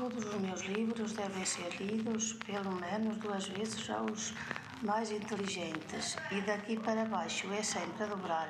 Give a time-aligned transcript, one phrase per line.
[0.00, 4.32] Todos os meus livros devem ser lidos pelo menos duas vezes aos
[4.80, 8.48] mais inteligentes, e daqui para baixo é sempre a dobrar.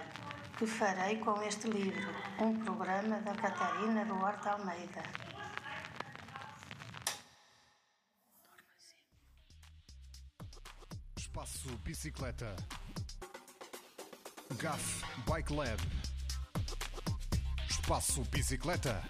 [0.57, 2.09] Que farei com este livro?
[2.39, 5.03] Um programa da Catarina Duarte Almeida.
[11.17, 12.55] Espaço Bicicleta.
[14.57, 15.83] GAF Bike Lab.
[17.69, 19.03] Espaço Bicicleta.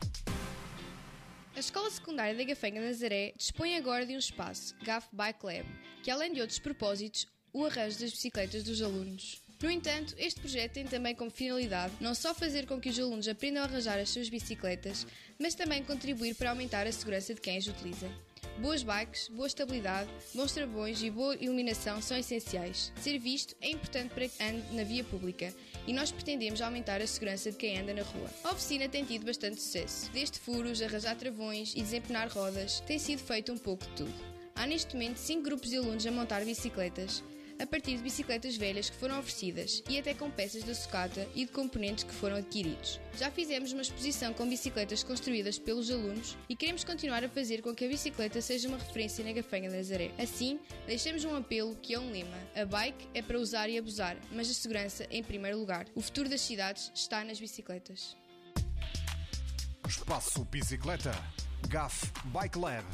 [1.60, 5.68] A Escola Secundária da Gafenha Nazaré dispõe agora de um espaço, GAF Bike Lab,
[6.02, 9.42] que além de outros propósitos, o arranjo das bicicletas dos alunos.
[9.62, 13.28] No entanto, este projeto tem também como finalidade não só fazer com que os alunos
[13.28, 15.06] aprendam a arranjar as suas bicicletas,
[15.38, 18.10] mas também contribuir para aumentar a segurança de quem as utiliza.
[18.58, 22.90] Boas bikes, boa estabilidade, bons travões e boa iluminação são essenciais.
[23.02, 25.54] Ser visto é importante para quem ande na via pública
[25.86, 28.30] e nós pretendemos aumentar a segurança de quem anda na rua.
[28.44, 30.10] A oficina tem tido bastante sucesso.
[30.12, 34.14] Desde furos, arranjar travões e desempenar rodas, tem sido feito um pouco de tudo.
[34.54, 37.22] Há neste momento 5 grupos de alunos a montar bicicletas,
[37.60, 41.44] a partir de bicicletas velhas que foram oferecidas e até com peças da sucata e
[41.44, 43.00] de componentes que foram adquiridos.
[43.18, 47.74] Já fizemos uma exposição com bicicletas construídas pelos alunos e queremos continuar a fazer com
[47.74, 50.10] que a bicicleta seja uma referência na Gafanha Nazaré.
[50.18, 54.16] Assim, deixamos um apelo que é um lema: a bike é para usar e abusar,
[54.32, 55.86] mas a segurança em primeiro lugar.
[55.94, 58.16] O futuro das cidades está nas bicicletas.
[59.86, 61.12] Espaço Bicicleta.
[61.68, 62.86] GAF Bike Lab.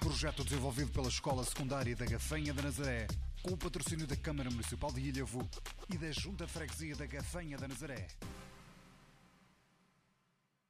[0.00, 3.06] Projeto desenvolvido pela Escola Secundária da Gafanha da Nazaré,
[3.42, 5.46] com o patrocínio da Câmara Municipal de Ilhavo
[5.92, 8.06] e da Junta de Freguesia da Gafanha da Nazaré.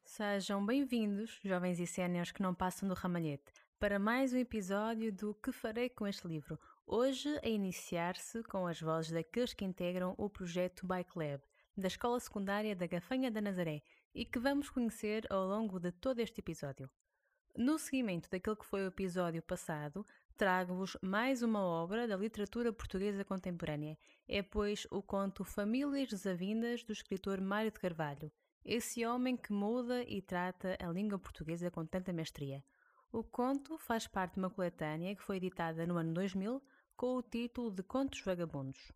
[0.04, 5.32] Sejam bem-vindos, jovens e séniores que não passam do ramalhete, para mais um episódio do
[5.34, 6.58] Que Farei com este livro.
[6.84, 11.40] Hoje a iniciar-se com as vozes daqueles que integram o projeto Bike Lab,
[11.76, 13.80] da Escola Secundária da Gafanha da Nazaré,
[14.12, 16.90] e que vamos conhecer ao longo de todo este episódio.
[17.56, 20.06] No seguimento daquele que foi o episódio passado,
[20.36, 23.98] trago-vos mais uma obra da literatura portuguesa contemporânea.
[24.28, 28.32] É, pois, o conto Famílias Desavindas do escritor Mário de Carvalho,
[28.64, 32.64] esse homem que muda e trata a língua portuguesa com tanta mestria.
[33.12, 36.62] O conto faz parte de uma coletânea que foi editada no ano 2000
[36.96, 38.92] com o título de Contos Vagabundos.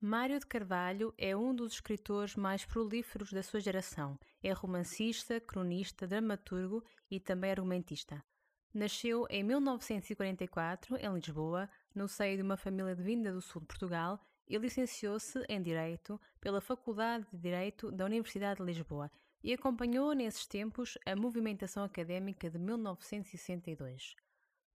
[0.00, 4.18] Mário de Carvalho é um dos escritores mais prolíferos da sua geração.
[4.42, 6.84] É romancista, cronista, dramaturgo
[7.14, 8.24] e também argumentista.
[8.72, 13.68] Nasceu em 1944 em Lisboa, no seio de uma família de vinda do sul de
[13.68, 19.10] Portugal, e licenciou-se em Direito pela Faculdade de Direito da Universidade de Lisboa
[19.44, 24.16] e acompanhou nesses tempos a movimentação académica de 1962.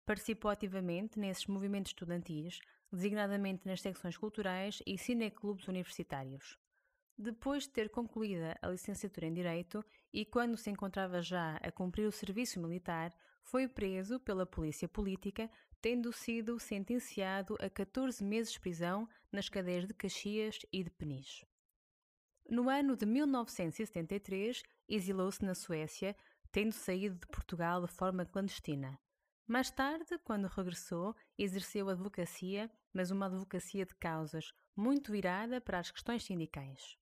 [0.04, 2.60] Participou ativamente nesses movimentos estudantis,
[2.92, 6.58] designadamente nas secções culturais e cineclubes universitários.
[7.18, 9.82] Depois de ter concluída a licenciatura em Direito
[10.12, 13.10] e quando se encontrava já a cumprir o serviço militar,
[13.42, 15.50] foi preso pela polícia política,
[15.80, 21.46] tendo sido sentenciado a 14 meses de prisão nas cadeias de Caxias e de Peniche.
[22.50, 26.14] No ano de 1973, exilou-se na Suécia,
[26.52, 29.00] tendo saído de Portugal de forma clandestina.
[29.46, 35.90] Mais tarde, quando regressou, exerceu advocacia, mas uma advocacia de causas, muito virada para as
[35.90, 36.96] questões sindicais.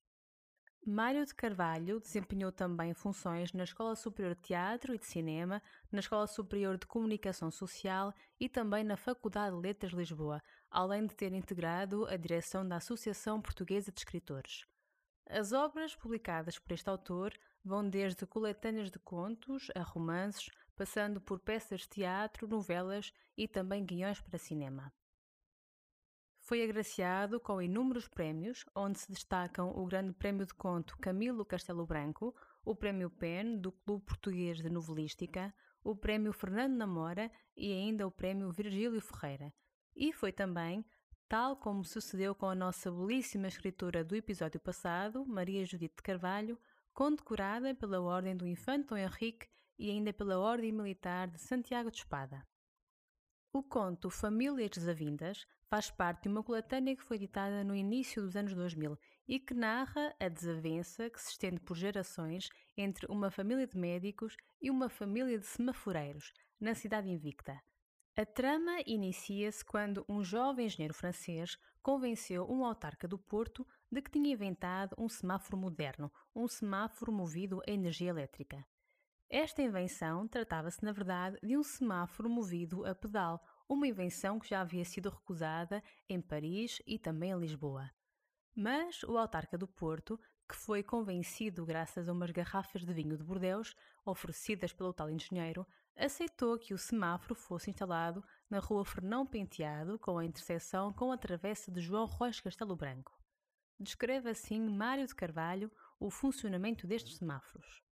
[0.87, 5.59] Mário de Carvalho desempenhou também funções na Escola Superior de Teatro e de Cinema,
[5.91, 11.07] na Escola Superior de Comunicação Social e também na Faculdade de Letras de Lisboa, além
[11.07, 14.63] de ter integrado a direção da Associação Portuguesa de Escritores.
[15.27, 21.39] As obras publicadas por este autor vão desde coletâneas de contos a romances, passando por
[21.39, 24.93] peças de teatro, novelas e também guiões para cinema.
[26.47, 31.87] Foi agraciado com inúmeros prémios, onde se destacam o Grande Prémio de Conto Camilo Castelo
[31.87, 35.51] Branco, o Prémio PEN do Clube Português de Novelística,
[35.83, 39.51] o Prémio Fernando Namora e ainda o Prémio Virgílio Ferreira.
[39.95, 40.85] E foi também,
[41.27, 46.59] tal como sucedeu com a nossa belíssima escritora do episódio passado, Maria Judite de Carvalho,
[46.93, 49.47] condecorada pela Ordem do Infante Dom Henrique
[49.79, 52.45] e ainda pela Ordem Militar de Santiago de Espada.
[53.55, 58.35] O conto Famílias Desavindas faz parte de uma coletânea que foi editada no início dos
[58.35, 58.99] anos 2000
[59.29, 64.35] e que narra a desavença que se estende por gerações entre uma família de médicos
[64.61, 67.57] e uma família de semaforeiros, na cidade invicta.
[68.17, 74.11] A trama inicia-se quando um jovem engenheiro francês convenceu um autarca do Porto de que
[74.11, 78.65] tinha inventado um semáforo moderno, um semáforo movido a energia elétrica.
[79.29, 84.61] Esta invenção tratava-se, na verdade, de um semáforo movido a pedal, uma invenção que já
[84.61, 87.89] havia sido recusada em Paris e também em Lisboa.
[88.55, 93.23] Mas o autarca do Porto, que foi convencido graças a umas garrafas de vinho de
[93.23, 93.75] Bordeus
[94.05, 100.19] oferecidas pelo tal engenheiro, aceitou que o semáforo fosse instalado na rua Fernão Penteado, com
[100.19, 103.17] a interseção com a travessa de João Rocha Castelo Branco.
[103.79, 107.84] Descreve assim Mário de Carvalho o funcionamento destes semáforos.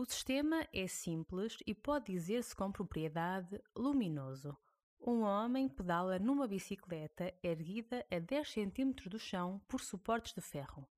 [0.00, 4.56] O sistema é simples e pode dizer-se com propriedade luminoso.
[4.98, 10.88] Um homem pedala numa bicicleta erguida a 10 cm do chão por suportes de ferro.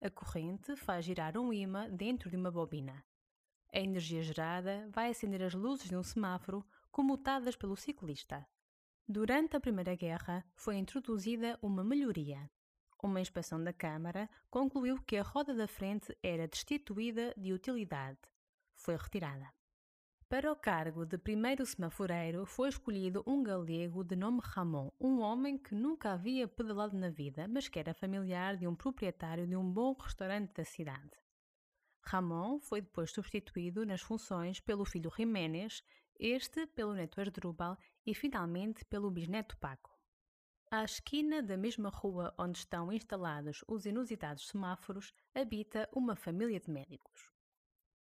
[0.00, 3.04] A corrente faz girar um imã dentro de uma bobina.
[3.74, 8.48] A energia gerada vai acender as luzes de um semáforo comutadas pelo ciclista.
[9.06, 12.50] Durante a Primeira Guerra foi introduzida uma melhoria.
[13.02, 18.18] Uma inspeção da Câmara concluiu que a roda da frente era destituída de utilidade.
[18.76, 19.50] Foi retirada.
[20.28, 25.56] Para o cargo de primeiro semaforeiro foi escolhido um galego de nome Ramon, um homem
[25.56, 29.72] que nunca havia pedalado na vida, mas que era familiar de um proprietário de um
[29.72, 31.10] bom restaurante da cidade.
[32.04, 35.82] Ramon foi depois substituído nas funções pelo filho Jiménez,
[36.18, 39.89] este pelo neto Asdrúbal e finalmente pelo bisneto Paco.
[40.72, 46.70] À esquina da mesma rua onde estão instalados os inusitados semáforos, habita uma família de
[46.70, 47.28] médicos.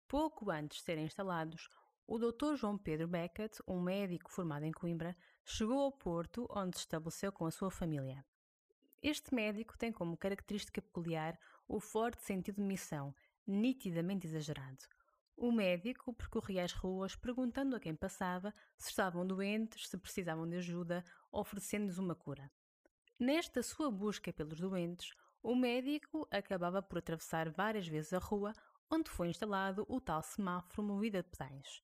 [0.08, 1.68] Pouco antes de serem instalados,
[2.06, 2.54] o Dr.
[2.56, 7.48] João Pedro Beckett, um médico formado em Coimbra, chegou ao Porto, onde se estabeleceu com
[7.48, 8.24] a sua família.
[9.02, 13.16] Este médico tem como característica peculiar o forte sentido de missão,
[13.48, 14.86] nitidamente exagerado.
[15.36, 20.58] O médico percorria as ruas perguntando a quem passava se estavam doentes, se precisavam de
[20.58, 22.52] ajuda, oferecendo-lhes uma cura.
[23.20, 25.14] Nesta sua busca pelos doentes,
[25.44, 28.54] o médico acabava por atravessar várias vezes a rua
[28.90, 31.84] onde foi instalado o tal semáforo movido a pedais.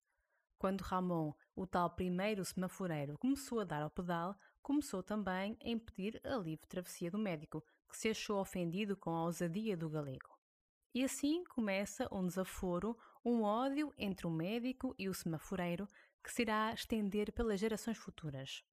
[0.57, 6.21] Quando Ramon, o tal primeiro semaforeiro, começou a dar ao pedal, começou também a impedir
[6.23, 10.39] a livre travessia do médico, que se achou ofendido com a ousadia do galego.
[10.93, 15.85] E assim começa um desaforo, um ódio entre o médico e o semaforeiro
[16.23, 18.63] que se irá estender pelas gerações futuras.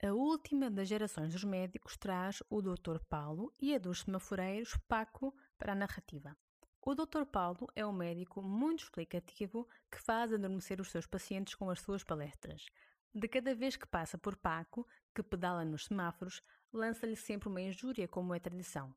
[0.00, 3.00] A última das gerações dos médicos traz o Dr.
[3.08, 6.36] Paulo e a dos semaforeiros Paco para a narrativa.
[6.80, 7.24] O Dr.
[7.24, 12.04] Paulo é um médico muito explicativo que faz adormecer os seus pacientes com as suas
[12.04, 12.64] palestras.
[13.12, 18.06] De cada vez que passa por Paco, que pedala nos semáforos, lança-lhe sempre uma injúria,
[18.06, 18.94] como é tradição.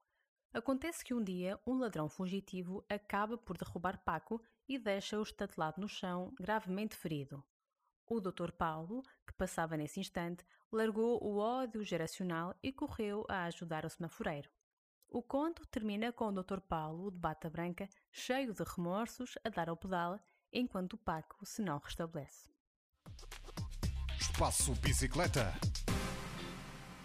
[0.53, 4.39] Acontece que um dia um ladrão fugitivo acaba por derrubar Paco
[4.69, 7.43] e deixa-o estatelado no chão, gravemente ferido.
[8.11, 8.51] O Dr.
[8.51, 14.49] Paulo, que passava nesse instante, largou o ódio geracional e correu a ajudar o semaforeiro.
[15.07, 16.59] O conto termina com o Dr.
[16.59, 20.19] Paulo, de bata branca, cheio de remorsos, a dar ao pedal,
[20.51, 22.49] enquanto o Paco se não restabelece.
[24.19, 25.53] Espaço Bicicleta.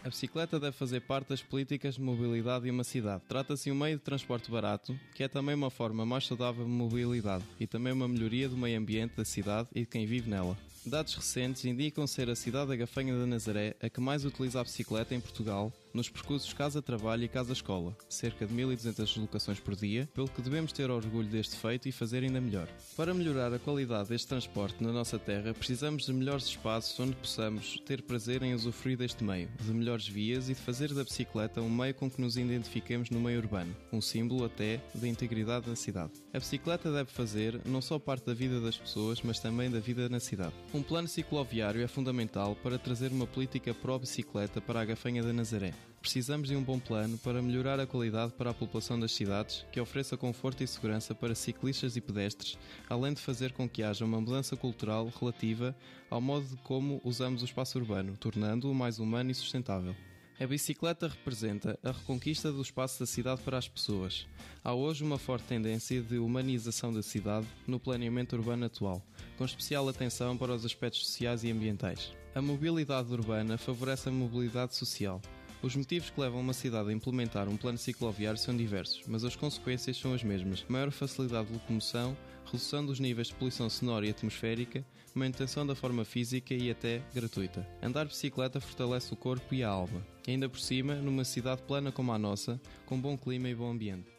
[0.02, 3.22] A bicicleta deve fazer parte das políticas de mobilidade de uma cidade.
[3.28, 6.70] Trata-se de um meio de transporte barato, que é também uma forma mais saudável de
[6.70, 10.56] mobilidade e também uma melhoria do meio ambiente da cidade e de quem vive nela.
[10.86, 14.62] Dados recentes indicam ser a cidade da Gafanha da Nazaré a que mais utiliza a
[14.62, 20.28] bicicleta em Portugal nos percursos casa-trabalho e casa-escola, cerca de 1.200 deslocações por dia, pelo
[20.28, 22.68] que devemos ter orgulho deste feito e fazer ainda melhor.
[22.94, 27.80] Para melhorar a qualidade deste transporte na nossa terra, precisamos de melhores espaços onde possamos
[27.86, 31.70] ter prazer em usufruir deste meio, de melhores vias e de fazer da bicicleta um
[31.70, 36.12] meio com que nos identifiquemos no meio urbano, um símbolo até da integridade da cidade.
[36.34, 40.10] A bicicleta deve fazer não só parte da vida das pessoas, mas também da vida
[40.10, 40.52] na cidade.
[40.74, 45.72] Um plano cicloviário é fundamental para trazer uma política pró-bicicleta para a Gafanha da Nazaré.
[46.00, 49.80] Precisamos de um bom plano para melhorar a qualidade para a população das cidades, que
[49.80, 52.56] ofereça conforto e segurança para ciclistas e pedestres,
[52.88, 55.76] além de fazer com que haja uma mudança cultural relativa
[56.08, 59.96] ao modo de como usamos o espaço urbano, tornando-o mais humano e sustentável.
[60.38, 64.26] A bicicleta representa a reconquista do espaço da cidade para as pessoas.
[64.62, 69.02] Há hoje uma forte tendência de humanização da cidade no planeamento urbano atual,
[69.38, 72.12] com especial atenção para os aspectos sociais e ambientais.
[72.34, 75.22] A mobilidade urbana favorece a mobilidade social,
[75.62, 79.34] os motivos que levam uma cidade a implementar um plano cicloviário são diversos, mas as
[79.34, 84.10] consequências são as mesmas: maior facilidade de locomoção, redução dos níveis de poluição sonora e
[84.10, 84.84] atmosférica,
[85.14, 87.66] manutenção da forma física e até gratuita.
[87.82, 91.62] Andar de bicicleta fortalece o corpo e a alma, e ainda por cima, numa cidade
[91.62, 94.10] plana como a nossa, com bom clima e bom ambiente.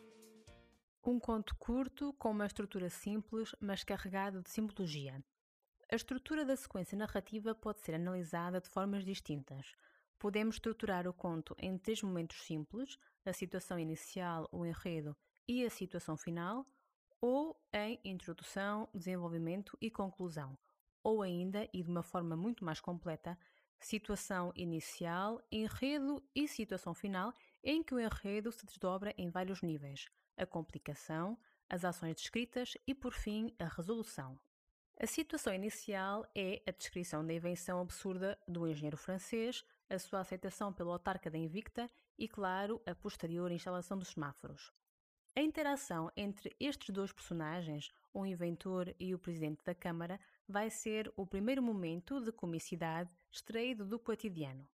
[1.05, 5.23] Um conto curto com uma estrutura simples, mas carregado de simbologia.
[5.89, 9.73] A estrutura da sequência narrativa pode ser analisada de formas distintas.
[10.19, 15.15] Podemos estruturar o conto em três momentos simples: a situação inicial, o enredo
[15.47, 16.65] e a situação final,
[17.21, 20.57] ou em introdução, desenvolvimento e conclusão,
[21.03, 23.37] ou ainda, e de uma forma muito mais completa,
[23.79, 27.31] situação inicial, enredo e situação final,
[27.63, 31.37] em que o enredo se desdobra em vários níveis: a complicação,
[31.69, 34.39] as ações descritas e, por fim, a resolução.
[34.99, 40.73] A situação inicial é a descrição da invenção absurda do engenheiro francês, a sua aceitação
[40.73, 44.71] pelo autarca da Invicta e, claro, a posterior instalação dos semáforos.
[45.35, 51.13] A interação entre estes dois personagens, o inventor e o presidente da Câmara, vai ser
[51.15, 54.67] o primeiro momento de comicidade extraído do cotidiano.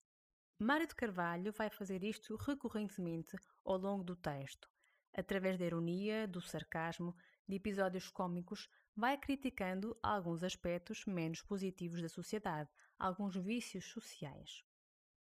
[0.58, 4.68] Mário de Carvalho vai fazer isto recorrentemente ao longo do texto.
[5.14, 7.16] Através da ironia, do sarcasmo,
[7.48, 14.62] de episódios cômicos, vai criticando alguns aspectos menos positivos da sociedade, alguns vícios sociais.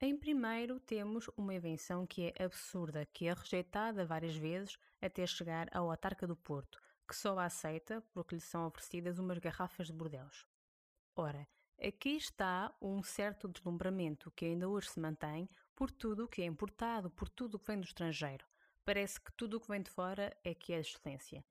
[0.06, 5.66] Em primeiro, temos uma invenção que é absurda, que é rejeitada várias vezes até chegar
[5.74, 9.94] ao autarca do Porto, que só a aceita porque lhe são oferecidas umas garrafas de
[9.94, 10.46] bordeus.
[11.16, 11.48] Ora,
[11.82, 16.44] aqui está um certo deslumbramento que ainda hoje se mantém por tudo o que é
[16.44, 18.44] importado, por tudo o que vem do estrangeiro.
[18.84, 21.42] Parece que tudo o que vem de fora é que é excelência.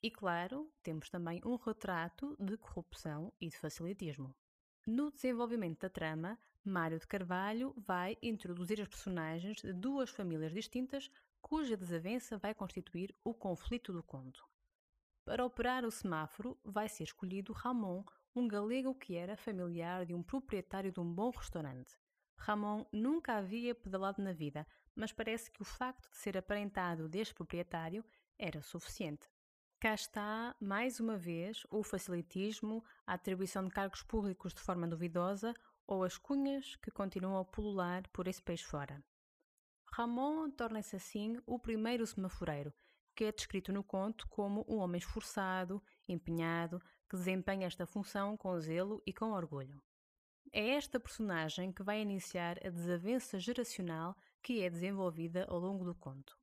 [0.00, 4.32] E claro, temos também um retrato de corrupção e de facilitismo.
[4.86, 11.10] No desenvolvimento da trama, Mário de Carvalho vai introduzir as personagens de duas famílias distintas
[11.40, 14.46] cuja desavença vai constituir o conflito do conto.
[15.24, 20.22] Para operar o semáforo, vai ser escolhido Ramon, um galego que era familiar de um
[20.22, 21.98] proprietário de um bom restaurante.
[22.36, 27.34] Ramon nunca havia pedalado na vida, mas parece que o facto de ser aparentado deste
[27.34, 28.04] proprietário
[28.38, 29.28] era suficiente.
[29.80, 35.54] Cá está, mais uma vez, o facilitismo, a atribuição de cargos públicos de forma duvidosa
[35.88, 39.02] ou as cunhas que continuam a pulular por esse país fora.
[39.90, 42.72] Ramon torna-se assim o primeiro semaforeiro,
[43.16, 48.60] que é descrito no conto como um homem esforçado, empenhado, que desempenha esta função com
[48.60, 49.82] zelo e com orgulho.
[50.52, 55.94] É esta personagem que vai iniciar a desavença geracional que é desenvolvida ao longo do
[55.94, 56.38] conto.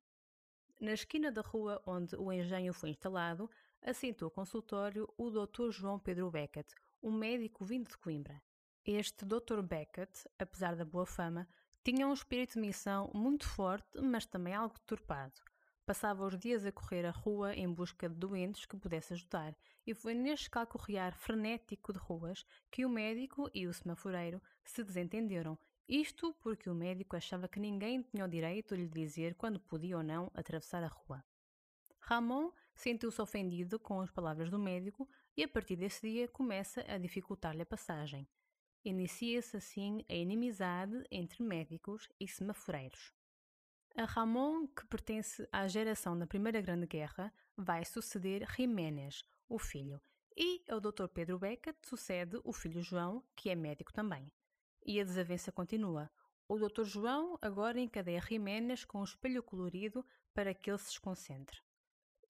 [0.80, 3.48] Na esquina da rua onde o engenho foi instalado,
[3.80, 5.70] assentou consultório o Dr.
[5.70, 8.42] João Pedro Beckett, um médico vindo de Coimbra.
[8.88, 9.62] Este Dr.
[9.62, 11.48] Beckett, apesar da boa fama,
[11.82, 15.34] tinha um espírito de missão muito forte, mas também algo turpado.
[15.84, 19.92] Passava os dias a correr a rua em busca de doentes que pudesse ajudar, e
[19.92, 26.32] foi neste calcorrear frenético de ruas que o médico e o semaforeiro se desentenderam isto
[26.40, 30.02] porque o médico achava que ninguém tinha o direito de lhe dizer quando podia ou
[30.04, 31.24] não atravessar a rua.
[31.98, 36.98] Ramon sentiu-se ofendido com as palavras do médico e a partir desse dia começa a
[36.98, 38.28] dificultar-lhe a passagem.
[38.86, 43.12] Inicia-se assim a inimizade entre médicos e semaforeiros.
[43.96, 50.00] A Ramon, que pertence à geração da Primeira Grande Guerra, vai suceder Jiménez, o filho,
[50.36, 51.08] e ao Dr.
[51.12, 54.30] Pedro Beckett sucede o filho João, que é médico também.
[54.84, 56.08] E a desavença continua.
[56.46, 56.84] O Dr.
[56.84, 61.60] João agora encadeia Jiménez com um espelho colorido para que ele se desconcentre.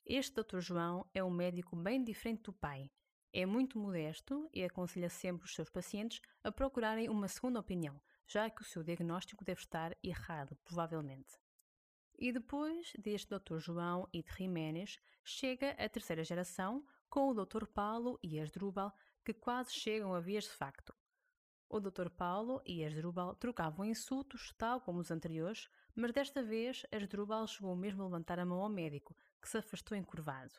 [0.06, 0.60] Este Dr.
[0.60, 2.90] João é um médico bem diferente do pai.
[3.32, 8.48] É muito modesto e aconselha sempre os seus pacientes a procurarem uma segunda opinião, já
[8.48, 11.38] que o seu diagnóstico deve estar errado, provavelmente.
[12.18, 13.58] E depois deste Dr.
[13.58, 17.66] João e de Jiménez, chega a terceira geração com o Dr.
[17.66, 18.92] Paulo e Asdrúbal,
[19.24, 20.94] que quase chegam a vias de facto.
[21.68, 22.08] O Dr.
[22.08, 28.02] Paulo e Asdrubal trocavam insultos, tal como os anteriores, mas desta vez Asdrubal chegou mesmo
[28.02, 30.54] a levantar a mão ao médico, que se afastou encurvado.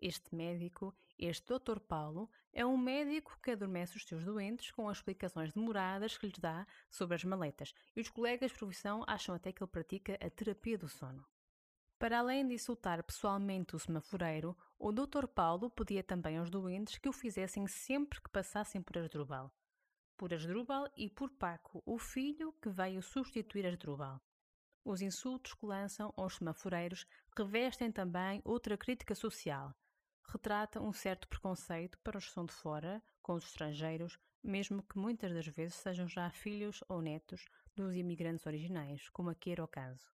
[0.00, 1.78] Este médico, este Dr.
[1.80, 6.38] Paulo, é um médico que adormece os seus doentes com as explicações demoradas que lhes
[6.38, 10.30] dá sobre as maletas, e os colegas de profissão acham até que ele pratica a
[10.30, 11.24] terapia do sono.
[11.98, 15.26] Para além de insultar pessoalmente o semaforeiro, o Dr.
[15.26, 19.52] Paulo pedia também aos doentes que o fizessem sempre que passassem por Asdrubal
[20.16, 24.20] por Asdrúbal e por Paco, o filho que veio substituir Asdrúbal.
[24.84, 27.06] Os insultos que lançam aos semaforeiros
[27.36, 29.74] revestem também outra crítica social.
[30.28, 34.98] Retrata um certo preconceito para os que são de fora, com os estrangeiros, mesmo que
[34.98, 39.68] muitas das vezes sejam já filhos ou netos dos imigrantes originais, como aqui era o
[39.68, 40.06] caso.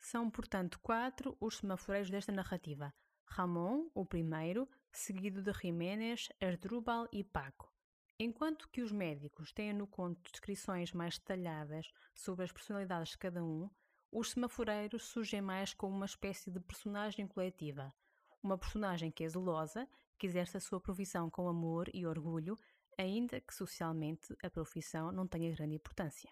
[0.00, 2.94] São, portanto, quatro os semaforeiros desta narrativa:
[3.26, 7.72] Ramon, o primeiro, seguido de Jiménez, Asdrúbal e Paco.
[8.18, 13.44] Enquanto que os médicos têm no conto descrições mais detalhadas sobre as personalidades de cada
[13.44, 13.70] um,
[14.10, 17.94] os semaforeiros surgem mais como uma espécie de personagem coletiva.
[18.42, 22.56] Uma personagem que é zelosa, que exerce a sua profissão com amor e orgulho,
[22.96, 26.30] ainda que socialmente a profissão não tenha grande importância.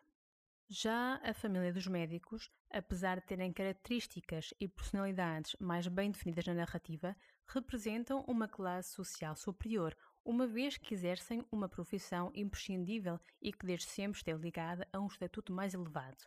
[0.68, 6.54] Já a família dos médicos, apesar de terem características e personalidades mais bem definidas na
[6.54, 13.64] narrativa, representam uma classe social superior, uma vez que exercem uma profissão imprescindível e que
[13.64, 16.24] desde sempre esteve ligada a um estatuto mais elevado.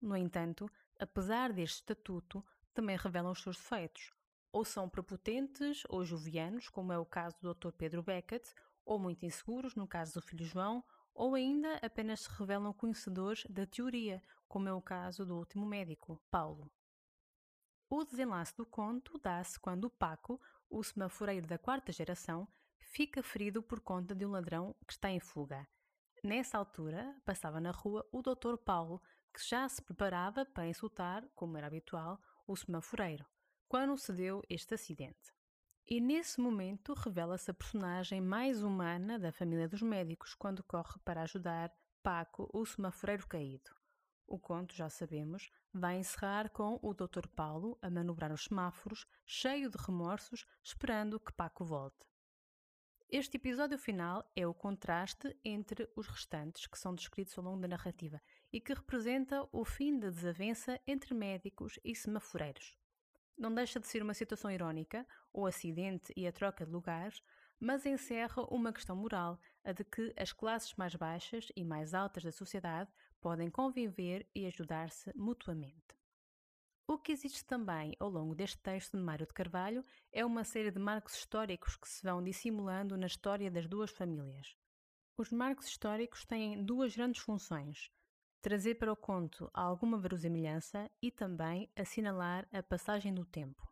[0.00, 4.12] No entanto, apesar deste estatuto, também revelam os seus defeitos.
[4.54, 7.72] Ou são prepotentes ou jovianos, como é o caso do Dr.
[7.72, 12.72] Pedro Beckett, ou muito inseguros, no caso do filho João, ou ainda apenas se revelam
[12.72, 16.70] conhecedores da teoria, como é o caso do último médico, Paulo.
[17.90, 22.46] O desenlace do conto dá-se quando Paco, o semaforeiro da quarta geração,
[22.78, 25.66] fica ferido por conta de um ladrão que está em fuga.
[26.22, 28.56] Nessa altura, passava na rua o Dr.
[28.64, 33.26] Paulo, que já se preparava para insultar, como era habitual, o semaforeiro,
[33.74, 35.34] quando se deu este acidente.
[35.84, 41.22] E nesse momento revela-se a personagem mais humana da família dos médicos quando corre para
[41.22, 43.72] ajudar Paco, o semaforeiro caído.
[44.28, 47.26] O conto, já sabemos, vai encerrar com o Dr.
[47.34, 52.06] Paulo a manobrar os semáforos, cheio de remorsos, esperando que Paco volte.
[53.10, 57.66] Este episódio final é o contraste entre os restantes que são descritos ao longo da
[57.66, 62.78] narrativa e que representa o fim da desavença entre médicos e semaforeiros.
[63.36, 67.22] Não deixa de ser uma situação irónica, o acidente e a troca de lugares,
[67.58, 72.22] mas encerra uma questão moral, a de que as classes mais baixas e mais altas
[72.22, 75.96] da sociedade podem conviver e ajudar-se mutuamente.
[76.86, 80.70] O que existe também ao longo deste texto de Mário de Carvalho é uma série
[80.70, 84.54] de marcos históricos que se vão dissimulando na história das duas famílias.
[85.16, 87.90] Os marcos históricos têm duas grandes funções:
[88.44, 93.66] trazer para o conto alguma verosimilhança e também assinalar a passagem do tempo.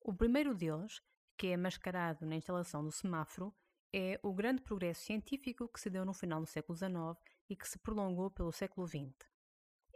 [0.00, 1.00] O primeiro deles,
[1.36, 3.54] que é mascarado na instalação do semáforo,
[3.92, 7.16] é o grande progresso científico que se deu no final do século XIX
[7.48, 9.14] e que se prolongou pelo século XX.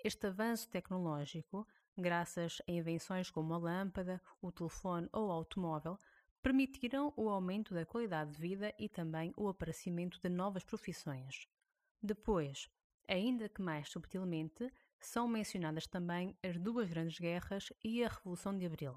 [0.04, 1.66] Este avanço tecnológico,
[1.98, 5.98] graças a invenções como a lâmpada, o telefone ou o automóvel,
[6.40, 11.48] permitiram o aumento da qualidade de vida e também o aparecimento de novas profissões.
[12.00, 12.70] Depois,
[13.08, 18.66] ainda que mais subtilmente, são mencionadas também as duas grandes guerras e a Revolução de
[18.66, 18.96] Abril.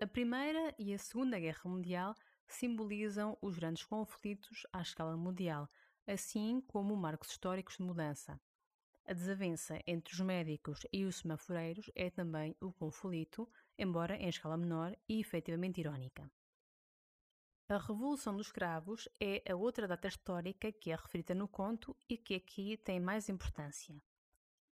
[0.00, 2.14] A Primeira e a Segunda Guerra Mundial
[2.46, 5.68] simbolizam os grandes conflitos à escala mundial,
[6.06, 8.40] assim como marcos históricos de mudança.
[9.06, 13.48] A desavença entre os médicos e os semaforeiros é também o conflito,
[13.78, 16.30] embora em escala menor e efetivamente irónica.
[17.66, 22.18] A Revolução dos Escravos é a outra data histórica que é referida no conto e
[22.18, 23.96] que aqui tem mais importância.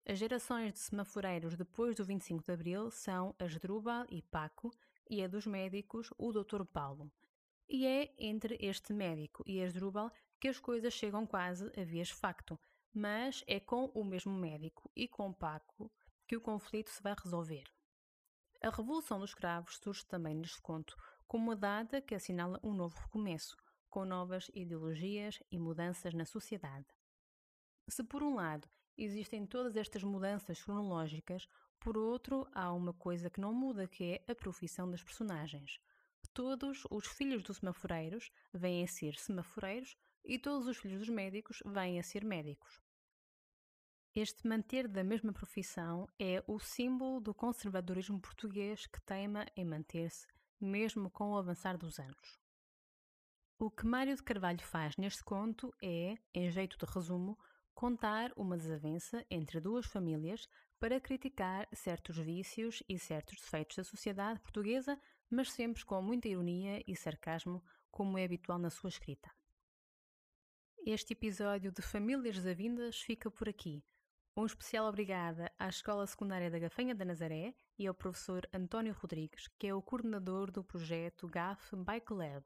[0.06, 4.70] As gerações de semaforeiros depois do 25 de Abril são Asdrúbal e Paco
[5.08, 6.66] e a dos médicos o Dr.
[6.66, 7.10] Paulo.
[7.66, 12.60] E é entre este médico e Asdrúbal que as coisas chegam quase a vias facto,
[12.92, 15.90] mas é com o mesmo médico e com Paco
[16.26, 17.64] que o conflito se vai resolver.
[18.60, 20.94] A Revolução dos Escravos surge também neste conto
[21.32, 23.56] como uma data que assinala um novo recomeço,
[23.88, 26.84] com novas ideologias e mudanças na sociedade.
[27.88, 28.68] Se por um lado
[28.98, 31.48] existem todas estas mudanças cronológicas,
[31.80, 35.80] por outro há uma coisa que não muda, que é a profissão das personagens.
[36.34, 41.62] Todos os filhos dos semaforeiros vêm a ser semaforeiros e todos os filhos dos médicos
[41.64, 42.78] vêm a ser médicos.
[44.14, 50.26] Este manter da mesma profissão é o símbolo do conservadorismo português que teima em manter-se,
[50.64, 52.38] mesmo com o avançar dos anos.
[53.58, 57.38] O que Mário de Carvalho faz neste conto é, em jeito de resumo,
[57.74, 60.48] contar uma desavença entre duas famílias
[60.78, 66.82] para criticar certos vícios e certos defeitos da sociedade portuguesa, mas sempre com muita ironia
[66.86, 69.30] e sarcasmo, como é habitual na sua escrita.
[70.84, 73.84] Este episódio de Famílias Desavindas fica por aqui.
[74.34, 79.46] Um especial obrigada à Escola Secundária da Gafanha da Nazaré e ao professor António Rodrigues,
[79.58, 82.42] que é o coordenador do projeto GAF Bike Lab.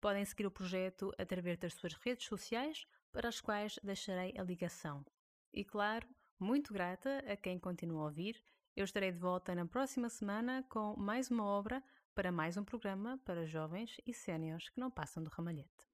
[0.00, 5.06] Podem seguir o projeto através das suas redes sociais, para as quais deixarei a ligação.
[5.52, 8.42] E claro, muito grata a quem continua a ouvir.
[8.74, 11.80] Eu estarei de volta na próxima semana com mais uma obra
[12.12, 15.89] para mais um programa para jovens e séniores que não passam do ramalhete.